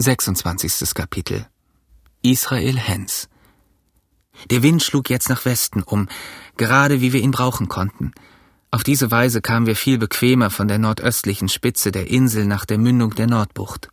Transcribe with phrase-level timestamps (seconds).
[0.00, 0.94] 26.
[0.94, 1.44] Kapitel
[2.22, 3.28] Israel Hens
[4.48, 6.06] Der Wind schlug jetzt nach Westen um,
[6.56, 8.12] gerade wie wir ihn brauchen konnten.
[8.70, 12.78] Auf diese Weise kamen wir viel bequemer von der nordöstlichen Spitze der Insel nach der
[12.78, 13.88] Mündung der Nordbucht.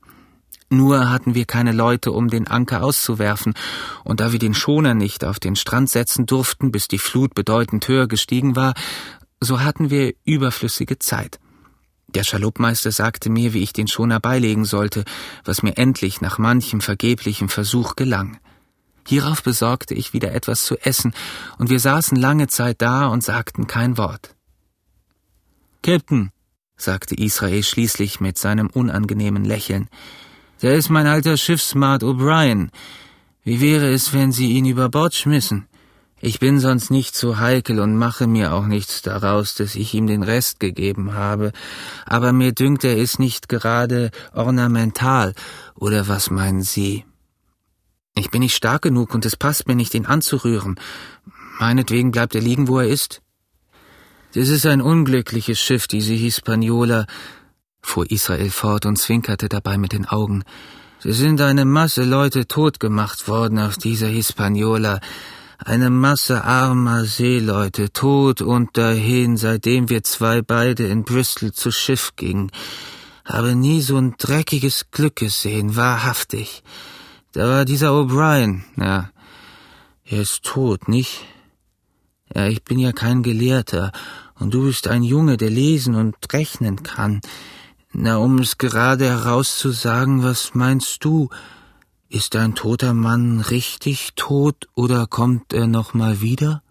[0.70, 3.56] Nur hatten wir keine Leute, um den Anker auszuwerfen,
[4.04, 7.88] und da wir den Schoner nicht auf den Strand setzen durften, bis die Flut bedeutend
[7.88, 8.76] höher gestiegen war,
[9.40, 11.40] so hatten wir überflüssige Zeit.
[12.16, 15.04] Der Schaloppmeister sagte mir, wie ich den Schoner beilegen sollte,
[15.44, 18.40] was mir endlich nach manchem vergeblichem Versuch gelang.
[19.06, 21.14] Hierauf besorgte ich wieder etwas zu essen,
[21.58, 24.34] und wir saßen lange Zeit da und sagten kein Wort.
[25.84, 26.32] Captain,
[26.78, 29.90] sagte Israel schließlich mit seinem unangenehmen Lächeln,
[30.62, 32.70] der ist mein alter Schiffsmart O'Brien.
[33.44, 35.68] Wie wäre es, wenn Sie ihn über Bord schmissen?
[36.22, 40.08] Ich bin sonst nicht so heikel und mache mir auch nichts daraus, dass ich ihm
[40.08, 41.52] den Rest gegeben habe,
[42.06, 45.34] aber mir dünkt, er ist nicht gerade ornamental,
[45.76, 47.06] oder was meinen Sie?
[48.18, 50.80] Ich bin nicht stark genug und es passt mir nicht, ihn anzurühren.
[51.60, 53.22] Meinetwegen bleibt er liegen, wo er ist.
[54.34, 57.06] Das ist ein unglückliches Schiff, diese Hispaniola,
[57.82, 60.44] fuhr Israel fort und zwinkerte dabei mit den Augen.
[61.04, 65.00] Es sind eine Masse Leute totgemacht worden auf dieser Hispaniola,
[65.58, 72.14] eine Masse armer Seeleute, tot und dahin, seitdem wir zwei beide in Bristol zu Schiff
[72.16, 72.52] gingen.
[73.24, 76.64] Habe nie so ein dreckiges Glück gesehen, wahrhaftig.
[77.32, 79.10] Da war dieser O'Brien, ja.
[80.04, 81.26] Er ist tot, nicht?
[82.34, 83.92] Ja, ich bin ja kein Gelehrter,
[84.38, 87.22] und du bist ein Junge, der lesen und rechnen kann.
[87.94, 91.30] Na, um es gerade herauszusagen, was meinst du?
[92.10, 96.62] Ist ein toter Mann richtig tot oder kommt er noch mal wieder?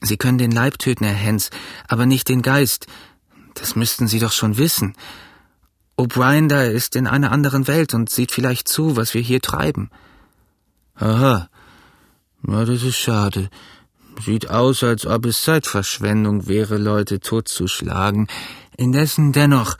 [0.00, 1.50] Sie können den Leib töten, Herr Hens,
[1.88, 2.86] aber nicht den Geist.
[3.54, 4.94] Das müssten Sie doch schon wissen.
[5.96, 9.90] O'Brien da ist in einer anderen Welt und sieht vielleicht zu, was wir hier treiben.
[10.94, 11.48] Aha.
[12.42, 13.50] Na, das ist schade.
[14.24, 18.28] Sieht aus, als ob es Zeitverschwendung wäre, Leute totzuschlagen.
[18.76, 19.76] Indessen dennoch,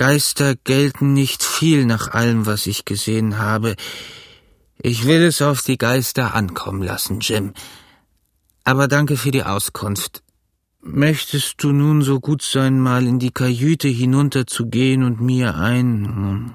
[0.00, 3.76] Geister gelten nicht viel nach allem, was ich gesehen habe.
[4.80, 7.52] Ich will es auf die Geister ankommen lassen, Jim.
[8.64, 10.22] Aber danke für die Auskunft.
[10.80, 16.54] Möchtest du nun so gut sein, mal in die Kajüte hinunterzugehen und mir ein...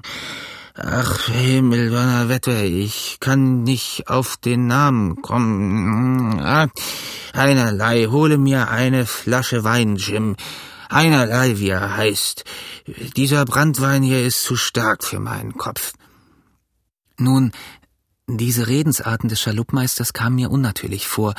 [0.74, 6.40] Ach, Himmel, Donnerwetter, ich kann nicht auf den Namen kommen.
[6.40, 6.66] Ah,
[7.32, 10.34] einerlei, hole mir eine Flasche Wein, Jim.
[10.88, 12.44] Einerlei, wie er heißt.
[13.16, 15.92] Dieser Brandwein hier ist zu stark für meinen Kopf.
[17.18, 17.52] Nun,
[18.26, 21.34] diese Redensarten des Schaluppmeisters kamen mir unnatürlich vor,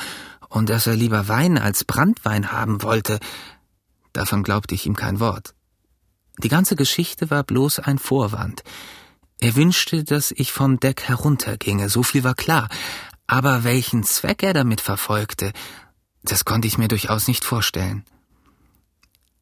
[0.48, 3.18] und dass er lieber Wein als Brandwein haben wollte,
[4.12, 5.54] davon glaubte ich ihm kein Wort.
[6.38, 8.62] Die ganze Geschichte war bloß ein Vorwand.
[9.40, 12.68] Er wünschte, dass ich vom Deck herunterginge, so viel war klar,
[13.26, 15.52] aber welchen Zweck er damit verfolgte,
[16.22, 18.04] das konnte ich mir durchaus nicht vorstellen.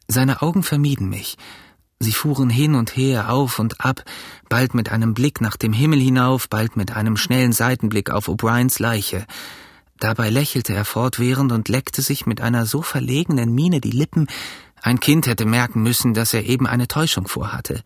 [0.08, 1.36] Seine Augen vermieden mich.
[1.98, 4.04] Sie fuhren hin und her, auf und ab,
[4.48, 8.80] bald mit einem Blick nach dem Himmel hinauf, bald mit einem schnellen Seitenblick auf O'Briens
[8.80, 9.24] Leiche.
[9.98, 14.26] Dabei lächelte er fortwährend und leckte sich mit einer so verlegenen Miene die Lippen,
[14.82, 17.82] ein Kind hätte merken müssen, dass er eben eine Täuschung vorhatte.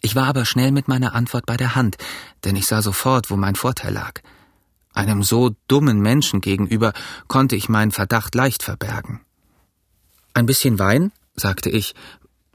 [0.00, 1.96] Ich war aber schnell mit meiner Antwort bei der Hand,
[2.44, 4.20] denn ich sah sofort, wo mein Vorteil lag.
[4.92, 6.92] Einem so dummen Menschen gegenüber
[7.28, 9.20] konnte ich meinen Verdacht leicht verbergen.
[10.34, 11.12] Ein bisschen Wein?
[11.34, 11.94] Sagte ich.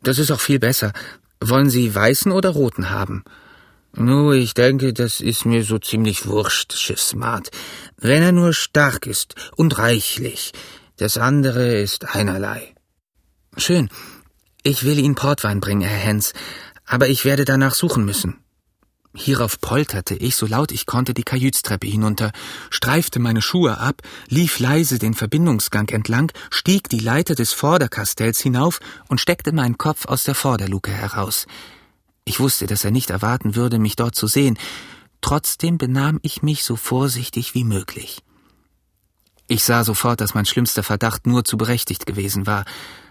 [0.01, 0.93] Das ist auch viel besser.
[1.39, 3.23] Wollen Sie weißen oder roten haben?
[3.93, 7.49] Nu, ich denke, das ist mir so ziemlich wurscht, Schiffsmart.
[7.97, 10.51] Wenn er nur stark ist und reichlich.
[10.97, 12.75] Das andere ist einerlei.
[13.55, 13.89] Schön.
[14.63, 16.33] Ich will Ihnen Portwein bringen, Herr Hens,
[16.85, 18.43] aber ich werde danach suchen müssen.
[19.15, 22.31] Hierauf polterte ich, so laut ich konnte, die Kajütstreppe hinunter,
[22.69, 28.79] streifte meine Schuhe ab, lief leise den Verbindungsgang entlang, stieg die Leiter des Vorderkastells hinauf
[29.07, 31.47] und steckte meinen Kopf aus der Vorderluke heraus.
[32.25, 34.59] Ich wusste, dass er nicht erwarten würde, mich dort zu sehen,
[35.21, 38.19] trotzdem benahm ich mich so vorsichtig wie möglich.
[39.47, 42.65] Ich sah sofort, dass mein schlimmster Verdacht nur zu berechtigt gewesen war.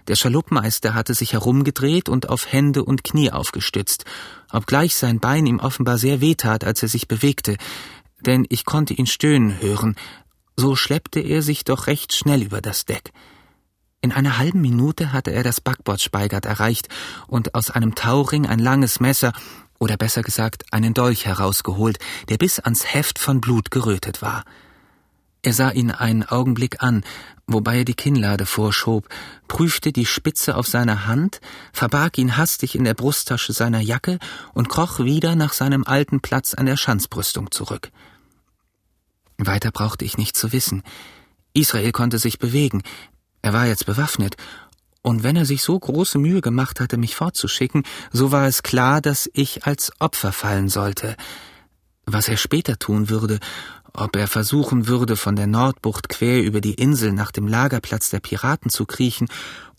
[0.08, 4.04] Der Schaluppmeister hatte sich herumgedreht und auf Hände und Knie aufgestützt,
[4.52, 7.56] obgleich sein Bein ihm offenbar sehr wehtat, als er sich bewegte,
[8.20, 9.96] denn ich konnte ihn stöhnen hören,
[10.56, 13.12] so schleppte er sich doch recht schnell über das Deck.
[14.00, 16.88] In einer halben Minute hatte er das Backbordspeigat erreicht
[17.26, 19.32] und aus einem Tauring ein langes Messer,
[19.78, 21.98] oder besser gesagt einen Dolch herausgeholt,
[22.28, 24.44] der bis ans Heft von Blut gerötet war.
[25.46, 27.04] Er sah ihn einen Augenblick an,
[27.46, 29.08] wobei er die Kinnlade vorschob,
[29.46, 31.40] prüfte die Spitze auf seiner Hand,
[31.72, 34.18] verbarg ihn hastig in der Brusttasche seiner Jacke
[34.54, 37.92] und kroch wieder nach seinem alten Platz an der Schanzbrüstung zurück.
[39.38, 40.82] Weiter brauchte ich nicht zu wissen.
[41.52, 42.82] Israel konnte sich bewegen.
[43.40, 44.34] Er war jetzt bewaffnet.
[45.00, 49.00] Und wenn er sich so große Mühe gemacht hatte, mich fortzuschicken, so war es klar,
[49.00, 51.14] dass ich als Opfer fallen sollte.
[52.04, 53.38] Was er später tun würde,
[53.96, 58.20] ob er versuchen würde, von der Nordbucht quer über die Insel nach dem Lagerplatz der
[58.20, 59.28] Piraten zu kriechen,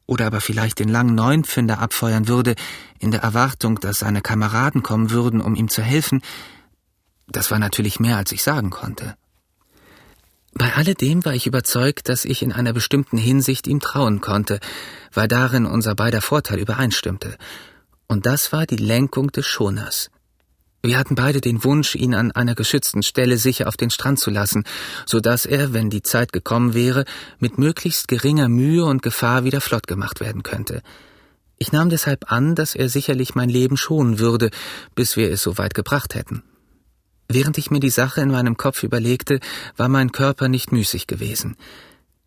[0.05, 2.55] oder aber vielleicht den langen Neunpfünder abfeuern würde,
[2.99, 6.21] in der Erwartung, dass seine Kameraden kommen würden, um ihm zu helfen,
[7.27, 9.15] das war natürlich mehr, als ich sagen konnte.
[10.53, 14.59] Bei alledem war ich überzeugt, dass ich in einer bestimmten Hinsicht ihm trauen konnte,
[15.13, 17.37] weil darin unser beider Vorteil übereinstimmte.
[18.07, 20.09] Und das war die Lenkung des Schoners.
[20.87, 24.31] Wir hatten beide den Wunsch, ihn an einer geschützten Stelle sicher auf den Strand zu
[24.31, 24.63] lassen,
[25.05, 27.03] so dass er, wenn die Zeit gekommen wäre,
[27.39, 30.81] mit möglichst geringer Mühe und Gefahr wieder flott gemacht werden könnte.
[31.57, 34.49] Ich nahm deshalb an, dass er sicherlich mein Leben schonen würde,
[34.95, 36.41] bis wir es so weit gebracht hätten.
[37.27, 39.41] Während ich mir die Sache in meinem Kopf überlegte,
[39.75, 41.57] war mein Körper nicht müßig gewesen.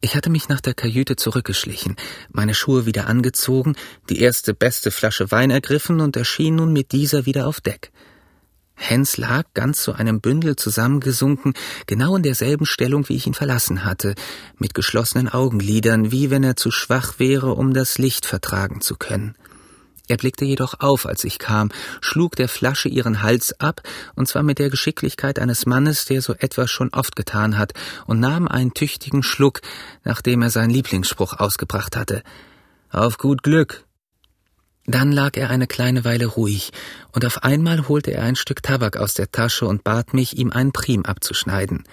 [0.02, 1.96] Ich hatte mich nach der Kajüte zurückgeschlichen,
[2.30, 3.74] meine Schuhe wieder angezogen,
[4.10, 7.90] die erste beste Flasche Wein ergriffen und erschien nun mit dieser wieder auf Deck.
[8.80, 11.52] Hens lag ganz zu einem Bündel zusammengesunken,
[11.86, 14.14] genau in derselben Stellung, wie ich ihn verlassen hatte,
[14.58, 19.36] mit geschlossenen Augenlidern, wie wenn er zu schwach wäre, um das Licht vertragen zu können.
[20.08, 23.82] Er blickte jedoch auf, als ich kam, schlug der Flasche ihren Hals ab,
[24.16, 27.74] und zwar mit der Geschicklichkeit eines Mannes, der so etwas schon oft getan hat,
[28.06, 29.60] und nahm einen tüchtigen Schluck,
[30.02, 32.24] nachdem er seinen Lieblingsspruch ausgebracht hatte.
[32.90, 33.84] Auf gut Glück.
[34.86, 36.72] Dann lag er eine kleine Weile ruhig,
[37.12, 40.50] und auf einmal holte er ein Stück Tabak aus der Tasche und bat mich, ihm
[40.50, 41.84] einen Prim abzuschneiden.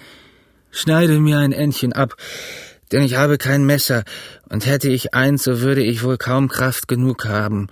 [0.70, 2.16] Schneide mir ein Endchen ab,
[2.90, 4.04] denn ich habe kein Messer,
[4.48, 7.68] und hätte ich eins, so würde ich wohl kaum Kraft genug haben.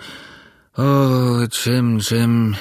[0.76, 2.56] Oh, Jim, Jim,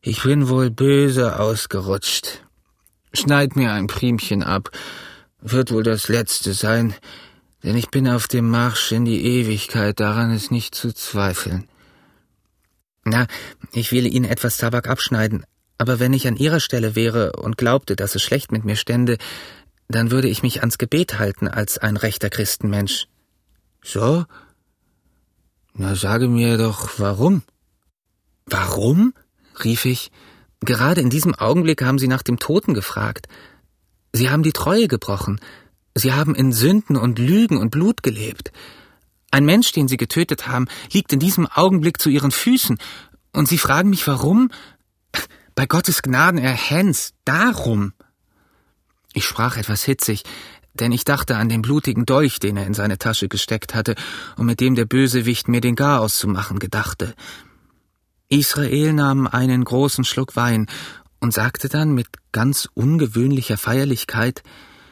[0.00, 2.42] ich bin wohl böse ausgerutscht.
[3.12, 4.70] Schneid mir ein Primchen ab,
[5.42, 6.94] wird wohl das letzte sein,
[7.62, 11.68] denn ich bin auf dem Marsch in die Ewigkeit, daran ist nicht zu zweifeln.
[13.04, 13.26] Na,
[13.72, 15.44] ich will Ihnen etwas Tabak abschneiden,
[15.78, 19.16] aber wenn ich an Ihrer Stelle wäre und glaubte, dass es schlecht mit mir stände,
[19.88, 23.06] dann würde ich mich ans Gebet halten als ein rechter Christenmensch.
[23.82, 24.24] So?
[25.74, 27.42] Na, sage mir doch, warum?
[28.46, 29.14] Warum?
[29.64, 30.10] rief ich.
[30.60, 33.28] Gerade in diesem Augenblick haben Sie nach dem Toten gefragt.
[34.12, 35.40] Sie haben die Treue gebrochen.
[35.94, 38.52] Sie haben in Sünden und Lügen und Blut gelebt.
[39.30, 42.78] Ein Mensch, den Sie getötet haben, liegt in diesem Augenblick zu Ihren Füßen.
[43.32, 44.50] Und Sie fragen mich, warum?
[45.54, 47.92] Bei Gottes Gnaden, Herr Hens, darum.
[49.12, 50.24] Ich sprach etwas hitzig,
[50.74, 53.94] denn ich dachte an den blutigen Dolch, den er in seine Tasche gesteckt hatte
[54.36, 57.14] und mit dem der Bösewicht mir den Garaus zu machen gedachte.
[58.28, 60.66] Israel nahm einen großen Schluck Wein
[61.18, 64.42] und sagte dann mit ganz ungewöhnlicher Feierlichkeit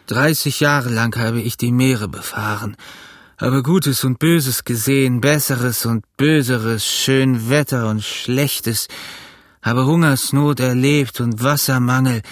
[0.09, 2.79] Dreißig Jahre lang habe ich die Meere befahren,
[3.37, 8.89] habe Gutes und Böses gesehen, Besseres und Böseres, schön Wetter und Schlechtes,
[9.61, 12.23] habe Hungersnot erlebt und Wassermangel,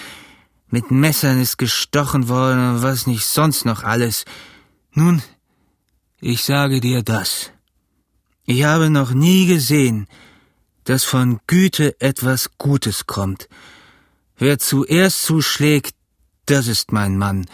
[0.71, 4.25] mit Messern ist gestochen worden und was nicht sonst noch alles.
[4.93, 5.21] Nun,
[6.19, 7.51] ich sage dir das.
[8.47, 10.07] Ich habe noch nie gesehen,
[10.85, 13.47] dass von Güte etwas Gutes kommt.
[14.35, 15.93] Wer zuerst zuschlägt,
[16.47, 17.45] das ist mein Mann.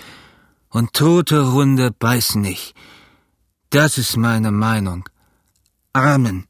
[0.74, 2.74] Und tote Hunde beißen nicht.
[3.70, 5.08] Das ist meine Meinung.
[5.94, 6.48] Amen.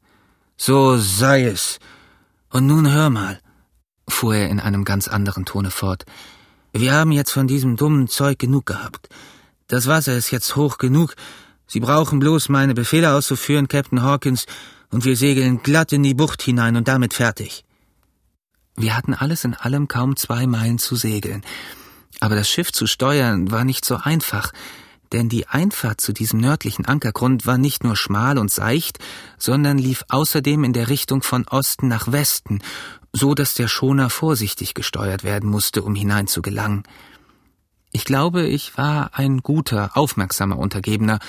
[0.56, 1.78] So sei es.
[2.48, 3.38] Und nun hör mal,
[4.08, 6.06] fuhr er in einem ganz anderen Tone fort.
[6.72, 9.10] Wir haben jetzt von diesem dummen Zeug genug gehabt.
[9.66, 11.16] Das Wasser ist jetzt hoch genug.
[11.66, 14.46] Sie brauchen bloß meine Befehle auszuführen, Captain Hawkins,
[14.90, 17.62] und wir segeln glatt in die Bucht hinein und damit fertig.
[18.74, 21.44] Wir hatten alles in allem kaum zwei Meilen zu segeln.
[22.20, 24.52] Aber das Schiff zu steuern war nicht so einfach,
[25.12, 28.98] denn die Einfahrt zu diesem nördlichen Ankergrund war nicht nur schmal und seicht,
[29.38, 32.60] sondern lief außerdem in der Richtung von Osten nach Westen
[33.14, 36.82] so dass der Schoner vorsichtig gesteuert werden musste, um hinein zu gelangen.
[37.92, 41.20] Ich glaube, ich war ein guter, aufmerksamer Untergebener,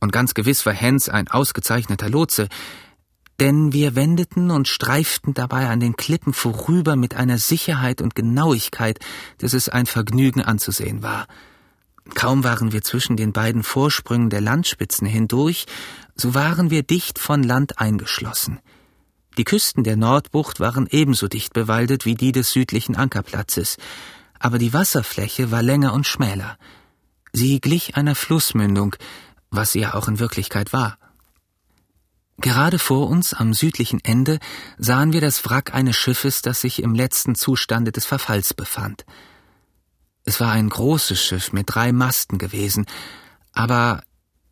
[0.00, 2.48] und ganz gewiss war Hens ein ausgezeichneter Lotse,
[3.40, 8.98] denn wir wendeten und streiften dabei an den Klippen vorüber mit einer Sicherheit und Genauigkeit,
[9.38, 11.26] dass es ein Vergnügen anzusehen war.
[12.14, 15.66] Kaum waren wir zwischen den beiden Vorsprüngen der Landspitzen hindurch,
[16.14, 18.60] so waren wir dicht von Land eingeschlossen.
[19.36, 23.78] Die Küsten der Nordbucht waren ebenso dicht bewaldet wie die des südlichen Ankerplatzes,
[24.38, 26.56] aber die Wasserfläche war länger und schmäler.
[27.32, 28.94] Sie glich einer Flussmündung,
[29.50, 30.98] was sie ja auch in Wirklichkeit war.
[32.38, 34.38] Gerade vor uns am südlichen Ende
[34.76, 39.04] sahen wir das Wrack eines Schiffes, das sich im letzten Zustande des Verfalls befand.
[40.24, 42.86] Es war ein großes Schiff mit drei Masten gewesen,
[43.52, 44.02] aber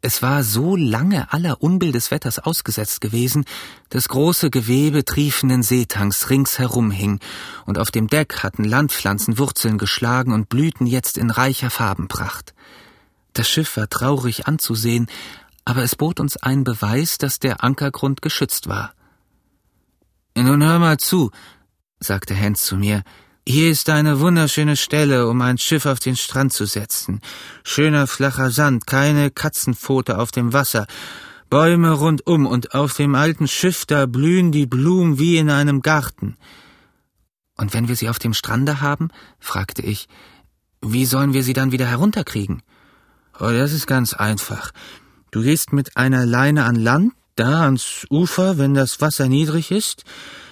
[0.05, 3.45] es war so lange aller Unbill des Wetters ausgesetzt gewesen,
[3.89, 7.21] dass große Gewebe triefenden Seetanks ringsherum hing,
[7.67, 12.53] und auf dem Deck hatten Landpflanzen Wurzeln geschlagen und blühten jetzt in reicher Farbenpracht.
[13.33, 15.07] Das Schiff war traurig anzusehen,
[15.65, 18.95] aber es bot uns einen Beweis, dass der Ankergrund geschützt war.
[20.37, 21.31] Nun hör mal zu,
[22.01, 23.03] sagte Hans zu mir,
[23.47, 27.21] hier ist eine wunderschöne Stelle, um ein Schiff auf den Strand zu setzen.
[27.65, 30.87] Schöner flacher Sand, keine Katzenpfote auf dem Wasser,
[31.51, 36.37] Bäume rundum und auf dem alten Schiff da blühen die Blumen wie in einem Garten.
[37.57, 39.09] Und wenn wir sie auf dem Strande haben?
[39.39, 40.09] fragte ich.
[40.81, 42.63] Wie sollen wir sie dann wieder herunterkriegen?
[43.39, 44.73] Oh, das ist ganz einfach.
[45.33, 50.05] Du gehst mit einer Leine an Land, da ans Ufer, wenn das Wasser niedrig ist.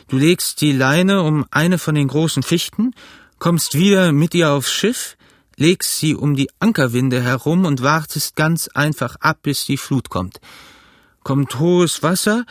[0.08, 2.94] Du legst die Leine um eine von den großen Fichten,
[3.38, 5.18] kommst wieder mit ihr aufs Schiff,
[5.56, 10.40] legst sie um die Ankerwinde herum und wartest ganz einfach ab, bis die Flut kommt.
[11.24, 12.46] Kommt hohes Wasser,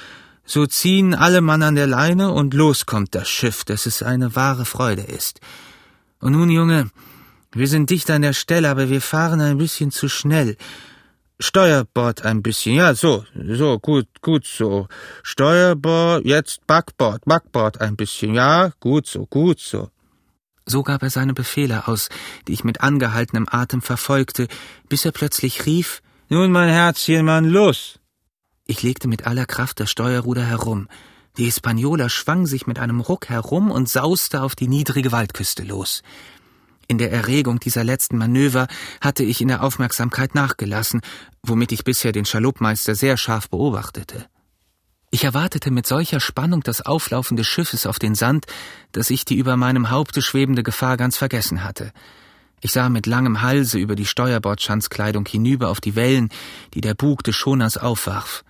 [0.46, 4.36] so ziehen alle Mann an der Leine und los kommt das Schiff, dass es eine
[4.36, 5.42] wahre Freude ist.
[6.20, 6.92] Und nun, Junge,
[7.54, 10.58] wir sind dicht an der Stelle, aber wir fahren ein bisschen zu schnell.
[11.40, 12.76] Steuerbord ein bisschen.
[12.76, 14.88] Ja, so, so, gut, gut so.
[15.24, 18.34] Steuerbord, jetzt Backbord, Backbord ein bisschen.
[18.34, 19.90] Ja, gut so, gut so.
[20.66, 22.10] So gab er seine Befehle aus,
[22.48, 24.48] die ich mit angehaltenem Atem verfolgte,
[24.88, 28.00] bis er plötzlich rief, Nun, mein Herzchen, Mann, los!
[28.68, 30.88] Ich legte mit aller Kraft das Steuerruder herum.
[31.38, 36.04] Die Hispaniola schwang sich mit einem Ruck herum und sauste auf die niedrige Waldküste los.
[36.90, 38.68] In der Erregung dieser letzten Manöver
[39.00, 41.02] hatte ich in der Aufmerksamkeit nachgelassen,
[41.44, 44.26] womit ich bisher den Schaluppmeister sehr scharf beobachtete.
[45.12, 48.48] Ich erwartete mit solcher Spannung das Auflaufen des Schiffes auf den Sand,
[48.92, 51.92] dass ich die über meinem Haupte schwebende Gefahr ganz vergessen hatte.
[52.60, 56.30] Ich sah mit langem Halse über die Steuerbordschanzkleidung hinüber auf die Wellen,
[56.74, 58.44] die der Bug des Schoners aufwarf.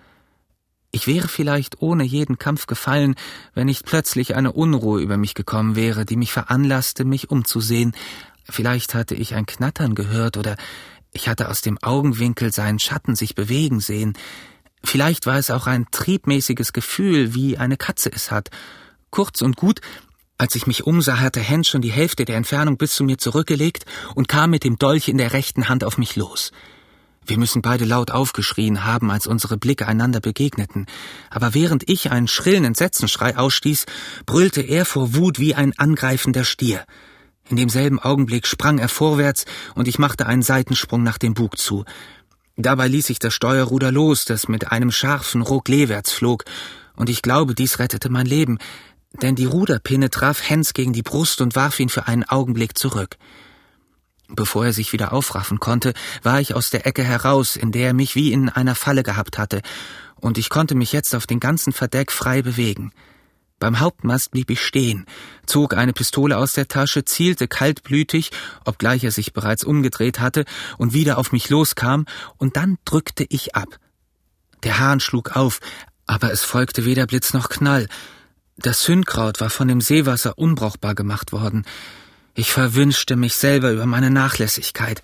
[0.92, 3.14] Ich wäre vielleicht ohne jeden Kampf gefallen,
[3.54, 7.92] wenn nicht plötzlich eine Unruhe über mich gekommen wäre, die mich veranlasste, mich umzusehen,
[8.48, 10.56] Vielleicht hatte ich ein Knattern gehört oder
[11.12, 14.16] ich hatte aus dem Augenwinkel seinen Schatten sich bewegen sehen.
[14.82, 18.50] Vielleicht war es auch ein triebmäßiges Gefühl, wie eine Katze es hat.
[19.10, 19.80] Kurz und gut,
[20.38, 23.84] als ich mich umsah, hatte Hans schon die Hälfte der Entfernung bis zu mir zurückgelegt
[24.14, 26.52] und kam mit dem Dolch in der rechten Hand auf mich los.
[27.26, 30.86] Wir müssen beide laut aufgeschrien haben, als unsere Blicke einander begegneten,
[31.28, 33.84] aber während ich einen schrillen Entsetzenschrei ausstieß,
[34.24, 36.84] brüllte er vor Wut wie ein angreifender Stier.
[37.50, 41.84] In demselben Augenblick sprang er vorwärts und ich machte einen Seitensprung nach dem Bug zu.
[42.56, 46.44] Dabei ließ ich das Steuerruder los, das mit einem scharfen Ruck leewärts flog,
[46.94, 48.58] und ich glaube, dies rettete mein Leben,
[49.20, 53.16] denn die Ruderpinne traf Hens gegen die Brust und warf ihn für einen Augenblick zurück.
[54.28, 55.92] Bevor er sich wieder aufraffen konnte,
[56.22, 59.38] war ich aus der Ecke heraus, in der er mich wie in einer Falle gehabt
[59.38, 59.60] hatte,
[60.20, 62.92] und ich konnte mich jetzt auf den ganzen Verdeck frei bewegen.
[63.60, 65.04] Beim Hauptmast blieb ich stehen,
[65.44, 68.30] zog eine Pistole aus der Tasche, zielte kaltblütig,
[68.64, 70.46] obgleich er sich bereits umgedreht hatte
[70.78, 72.06] und wieder auf mich loskam,
[72.38, 73.78] und dann drückte ich ab.
[74.62, 75.60] Der Hahn schlug auf,
[76.06, 77.86] aber es folgte weder Blitz noch Knall.
[78.56, 81.66] Das Sündkraut war von dem Seewasser unbrauchbar gemacht worden.
[82.34, 85.02] Ich verwünschte mich selber über meine Nachlässigkeit.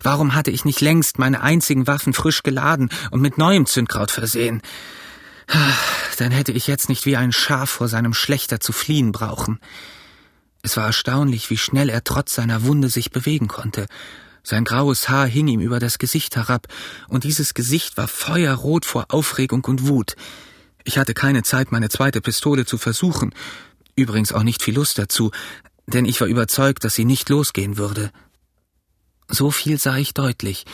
[0.00, 4.62] Warum hatte ich nicht längst meine einzigen Waffen frisch geladen und mit neuem Zündkraut versehen?
[5.46, 9.60] Dann hätte ich jetzt nicht wie ein Schaf vor seinem Schlechter zu fliehen brauchen.
[10.62, 13.86] Es war erstaunlich, wie schnell er trotz seiner Wunde sich bewegen konnte.
[14.42, 16.68] Sein graues Haar hing ihm über das Gesicht herab,
[17.08, 20.16] und dieses Gesicht war feuerrot vor Aufregung und Wut.
[20.84, 23.34] Ich hatte keine Zeit, meine zweite Pistole zu versuchen,
[23.96, 25.32] übrigens auch nicht viel Lust dazu,
[25.86, 28.12] denn ich war überzeugt, dass sie nicht losgehen würde.
[29.28, 30.64] So viel sah ich deutlich.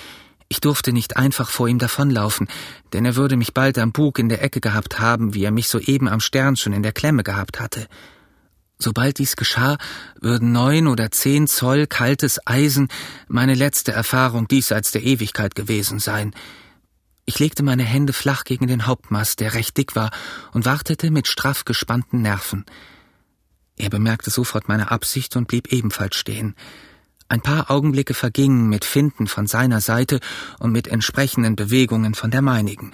[0.52, 2.46] Ich durfte nicht einfach vor ihm davonlaufen,
[2.92, 5.66] denn er würde mich bald am Bug in der Ecke gehabt haben, wie er mich
[5.66, 7.88] soeben am Stern schon in der Klemme gehabt hatte.
[8.76, 9.78] Sobald dies geschah,
[10.20, 12.88] würden neun oder zehn Zoll kaltes Eisen
[13.28, 16.34] meine letzte Erfahrung diesseits der Ewigkeit gewesen sein.
[17.24, 20.10] Ich legte meine Hände flach gegen den Hauptmast, der recht dick war,
[20.52, 22.66] und wartete mit straff gespannten Nerven.
[23.78, 26.54] Er bemerkte sofort meine Absicht und blieb ebenfalls stehen.
[27.32, 30.20] Ein paar Augenblicke vergingen mit Finden von seiner Seite
[30.58, 32.92] und mit entsprechenden Bewegungen von der meinigen.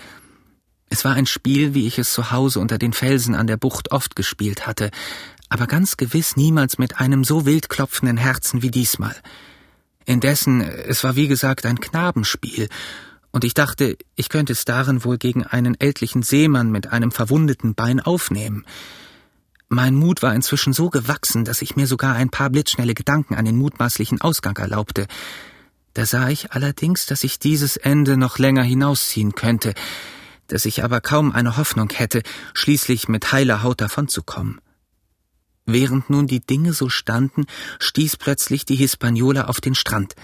[0.89, 3.91] Es war ein Spiel, wie ich es zu Hause unter den Felsen an der Bucht
[3.91, 4.93] oft gespielt hatte,
[5.49, 9.17] aber ganz gewiss niemals mit einem so wild klopfenden Herzen wie diesmal.
[10.05, 12.69] Indessen, es war wie gesagt ein Knabenspiel,
[13.33, 17.75] und ich dachte, ich könnte es darin wohl gegen einen ältlichen Seemann mit einem verwundeten
[17.75, 18.65] Bein aufnehmen.
[19.71, 23.45] Mein Mut war inzwischen so gewachsen, dass ich mir sogar ein paar blitzschnelle Gedanken an
[23.45, 25.07] den mutmaßlichen Ausgang erlaubte.
[25.93, 29.75] Da sah ich allerdings, dass ich dieses Ende noch länger hinausziehen könnte,
[30.47, 32.23] dass ich aber kaum eine Hoffnung hätte,
[32.55, 34.61] schließlich mit heiler Haut davonzukommen.
[35.67, 37.45] Während nun die Dinge so standen,
[37.79, 40.15] stieß plötzlich die Hispaniola auf den Strand.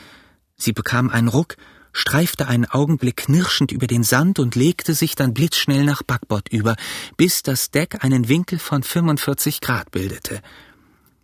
[0.57, 1.57] Sie bekam einen Ruck,
[1.95, 6.77] streifte einen Augenblick knirschend über den Sand und legte sich dann blitzschnell nach Backbord über,
[7.17, 10.43] bis das Deck einen Winkel von 45 Grad bildete.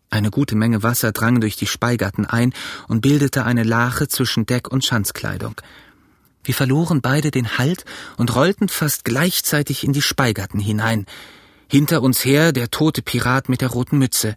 [0.08, 2.54] Eine gute Menge Wasser drang durch die Speigatten ein
[2.88, 5.60] und bildete eine Lache zwischen Deck und Schanzkleidung.
[6.42, 7.84] Wir verloren beide den Halt
[8.16, 11.06] und rollten fast gleichzeitig in die Speigatten hinein.
[11.68, 14.36] Hinter uns her der tote Pirat mit der roten Mütze.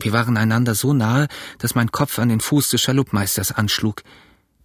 [0.00, 4.02] Wir waren einander so nahe, dass mein Kopf an den Fuß des Schaluppmeisters anschlug.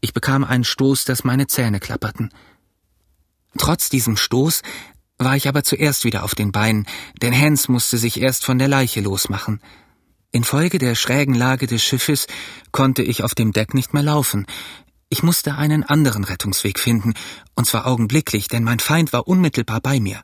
[0.01, 2.31] Ich bekam einen Stoß, dass meine Zähne klapperten.
[3.57, 4.61] Trotz diesem Stoß
[5.17, 6.85] war ich aber zuerst wieder auf den Beinen,
[7.21, 9.61] denn Hans musste sich erst von der Leiche losmachen.
[10.31, 12.27] Infolge der schrägen Lage des Schiffes
[12.71, 14.45] konnte ich auf dem Deck nicht mehr laufen.
[15.07, 17.13] Ich musste einen anderen Rettungsweg finden,
[17.55, 20.21] und zwar augenblicklich, denn mein Feind war unmittelbar bei mir.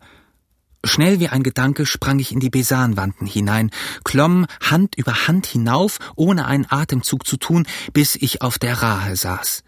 [0.84, 3.70] Schnell wie ein Gedanke sprang ich in die Besanwanden hinein,
[4.04, 9.16] klomm Hand über Hand hinauf, ohne einen Atemzug zu tun, bis ich auf der Rahe
[9.16, 9.64] saß.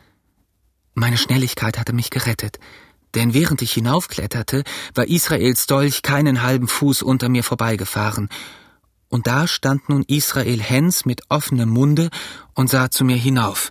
[0.95, 2.59] Meine Schnelligkeit hatte mich gerettet,
[3.13, 4.63] denn während ich hinaufkletterte,
[4.95, 8.29] war Israels Dolch keinen halben Fuß unter mir vorbeigefahren,
[9.09, 12.09] und da stand nun Israel Hens mit offenem Munde
[12.55, 13.69] und sah zu mir hinauf.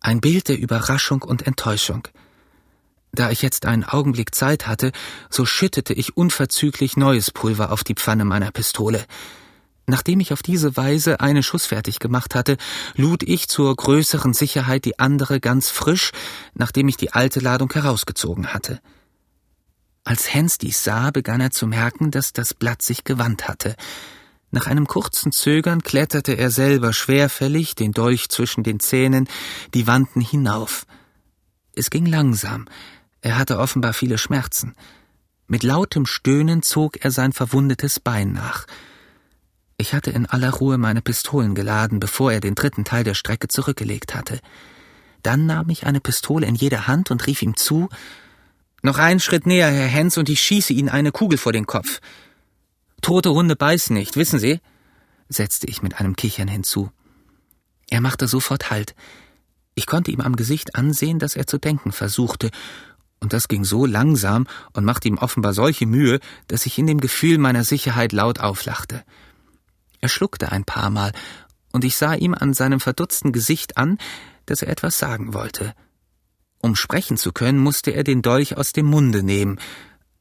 [0.00, 2.08] Ein Bild der Überraschung und Enttäuschung.
[3.12, 4.92] Da ich jetzt einen Augenblick Zeit hatte,
[5.30, 9.04] so schüttete ich unverzüglich neues Pulver auf die Pfanne meiner Pistole.
[9.86, 12.58] Nachdem ich auf diese Weise eine Schuss fertig gemacht hatte,
[12.94, 16.12] lud ich zur größeren Sicherheit die andere ganz frisch,
[16.52, 18.80] nachdem ich die alte Ladung herausgezogen hatte.
[20.04, 23.76] Als Hens dies sah, begann er zu merken, dass das Blatt sich gewandt hatte.
[24.50, 29.28] Nach einem kurzen Zögern kletterte er selber schwerfällig, den Dolch zwischen den Zähnen,
[29.74, 30.86] die Wanden hinauf.
[31.74, 32.66] Es ging langsam,
[33.20, 34.74] er hatte offenbar viele Schmerzen.
[35.46, 38.66] Mit lautem Stöhnen zog er sein verwundetes Bein nach.
[39.78, 43.48] Ich hatte in aller Ruhe meine Pistolen geladen, bevor er den dritten Teil der Strecke
[43.48, 44.40] zurückgelegt hatte.
[45.22, 47.88] Dann nahm ich eine Pistole in jede Hand und rief ihm zu
[48.82, 52.00] Noch einen Schritt näher, Herr Hens, und ich schieße Ihnen eine Kugel vor den Kopf.
[53.00, 54.60] Tote Hunde beißen nicht, wissen Sie?
[55.28, 56.90] setzte ich mit einem Kichern hinzu.
[57.90, 58.94] Er machte sofort Halt.
[59.74, 62.50] Ich konnte ihm am Gesicht ansehen, dass er zu denken versuchte,
[63.20, 67.00] und das ging so langsam und machte ihm offenbar solche Mühe, dass ich in dem
[67.00, 69.04] Gefühl meiner Sicherheit laut auflachte.
[70.00, 71.12] Er schluckte ein paar Mal,
[71.72, 73.98] und ich sah ihm an seinem verdutzten Gesicht an,
[74.46, 75.74] dass er etwas sagen wollte.
[76.60, 79.60] Um sprechen zu können, musste er den Dolch aus dem Munde nehmen,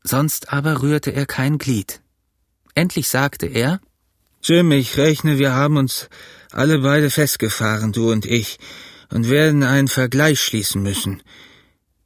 [0.04, 2.02] sonst aber rührte er kein Glied.
[2.76, 3.80] Endlich sagte er
[4.44, 6.10] Jim, ich rechne, wir haben uns
[6.52, 8.60] alle beide festgefahren, du und ich,
[9.10, 11.24] und werden einen Vergleich schließen müssen.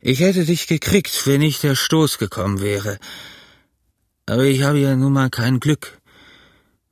[0.03, 2.97] Ich hätte dich gekriegt, wenn nicht der Stoß gekommen wäre.
[4.25, 5.99] Aber ich habe ja nun mal kein Glück.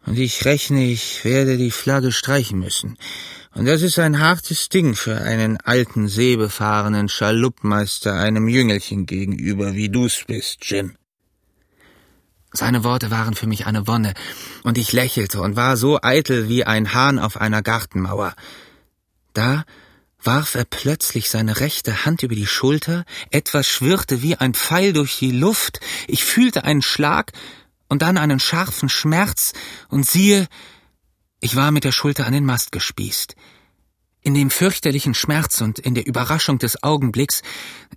[0.06, 2.98] Und ich rechne, ich werde die Flagge streichen müssen.
[3.56, 9.90] Und das ist ein hartes Ding für einen alten, seebefahrenen Schaluppmeister einem Jüngelchen gegenüber, wie
[9.90, 10.96] du's bist, Jim.
[12.52, 14.14] Seine Worte waren für mich eine Wonne,
[14.64, 18.34] und ich lächelte und war so eitel wie ein Hahn auf einer Gartenmauer.
[19.34, 19.66] Da
[20.30, 25.18] warf er plötzlich seine rechte Hand über die Schulter, etwas schwirrte wie ein Pfeil durch
[25.18, 27.32] die Luft, ich fühlte einen Schlag
[27.88, 29.54] und dann einen scharfen Schmerz,
[29.88, 30.48] und siehe,
[31.40, 33.36] ich war mit der Schulter an den Mast gespießt.
[34.22, 37.42] In dem fürchterlichen Schmerz und in der Überraschung des Augenblicks,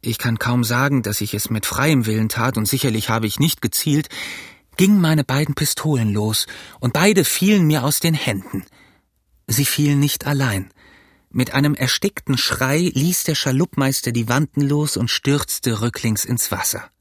[0.01, 3.41] ich kann kaum sagen, dass ich es mit freiem Willen tat, und sicherlich habe ich
[3.41, 4.09] nicht gezielt,
[4.79, 6.47] gingen meine beiden Pistolen los,
[6.81, 8.65] und beide fielen mir aus den Händen.
[9.47, 10.73] Sie fielen nicht allein.
[11.35, 16.92] Mit einem erstickten Schrei ließ der Schaluppmeister die Wanden los und stürzte rücklings ins Wasser.